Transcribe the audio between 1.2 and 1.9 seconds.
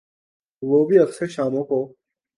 شاموں کو۔